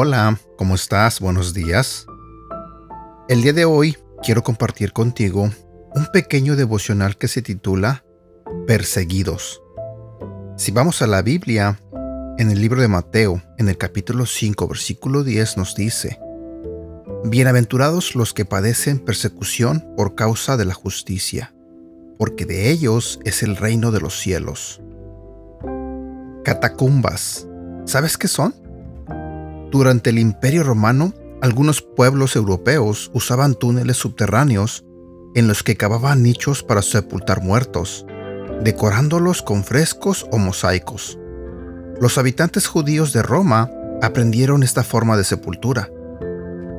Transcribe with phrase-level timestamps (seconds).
[0.00, 1.18] Hola, ¿cómo estás?
[1.18, 2.06] Buenos días.
[3.28, 8.04] El día de hoy quiero compartir contigo un pequeño devocional que se titula
[8.68, 9.60] Perseguidos.
[10.56, 11.80] Si vamos a la Biblia,
[12.38, 16.20] en el libro de Mateo, en el capítulo 5, versículo 10 nos dice,
[17.24, 21.52] Bienaventurados los que padecen persecución por causa de la justicia,
[22.16, 24.80] porque de ellos es el reino de los cielos.
[26.44, 27.48] Catacumbas.
[27.86, 28.54] ¿Sabes qué son?
[29.72, 31.12] Durante el Imperio Romano,
[31.42, 34.84] algunos pueblos europeos usaban túneles subterráneos
[35.34, 38.06] en los que cavaban nichos para sepultar muertos,
[38.62, 41.18] decorándolos con frescos o mosaicos.
[42.00, 43.70] Los habitantes judíos de Roma
[44.02, 45.90] aprendieron esta forma de sepultura.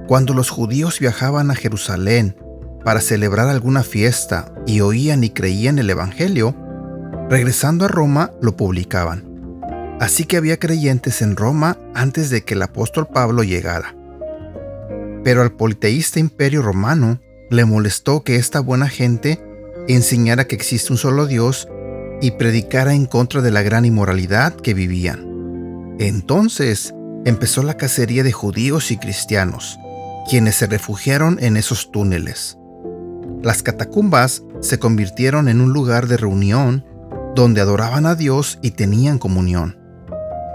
[0.08, 2.38] Cuando los judíos viajaban a Jerusalén
[2.86, 6.56] para celebrar alguna fiesta y oían y creían el Evangelio,
[7.30, 9.26] regresando a Roma lo publicaban.
[10.00, 13.96] Así que había creyentes en Roma antes de que el apóstol Pablo llegara.
[15.26, 19.44] Pero al politeísta imperio romano le molestó que esta buena gente
[19.90, 21.68] enseñara que existe un solo Dios
[22.22, 25.96] y predicara en contra de la gran inmoralidad que vivían.
[26.00, 26.94] Entonces
[27.26, 29.78] empezó la cacería de judíos y cristianos,
[30.30, 32.58] quienes se refugiaron en esos túneles.
[33.42, 36.86] Las catacumbas se convirtieron en un lugar de reunión
[37.36, 39.78] donde adoraban a Dios y tenían comunión.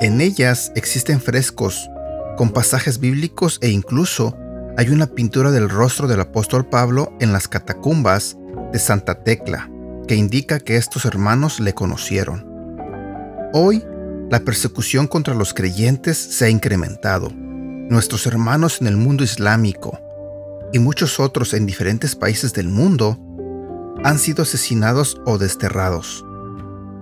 [0.00, 1.88] En ellas existen frescos
[2.36, 4.36] con pasajes bíblicos e incluso
[4.76, 8.36] hay una pintura del rostro del apóstol Pablo en las catacumbas
[8.72, 9.70] de Santa Tecla,
[10.06, 12.46] que indica que estos hermanos le conocieron.
[13.52, 13.84] Hoy,
[14.30, 17.30] la persecución contra los creyentes se ha incrementado.
[17.30, 20.00] Nuestros hermanos en el mundo islámico
[20.72, 23.18] y muchos otros en diferentes países del mundo
[24.02, 26.24] han sido asesinados o desterrados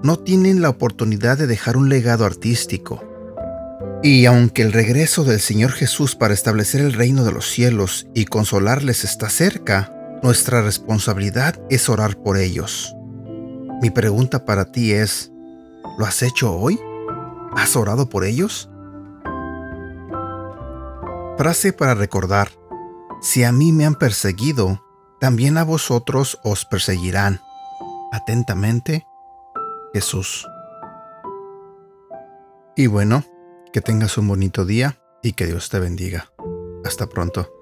[0.03, 3.05] no tienen la oportunidad de dejar un legado artístico.
[4.03, 8.25] Y aunque el regreso del Señor Jesús para establecer el reino de los cielos y
[8.25, 12.95] consolarles está cerca, nuestra responsabilidad es orar por ellos.
[13.83, 15.33] Mi pregunta para ti es,
[15.99, 16.79] ¿lo has hecho hoy?
[17.57, 18.71] ¿Has orado por ellos?
[21.37, 22.51] Frase para recordar,
[23.21, 24.85] si a mí me han perseguido,
[25.19, 27.41] también a vosotros os perseguirán.
[28.13, 29.07] Atentamente,
[29.93, 30.47] Jesús.
[32.77, 33.25] Y bueno,
[33.73, 36.31] que tengas un bonito día y que Dios te bendiga.
[36.85, 37.62] Hasta pronto.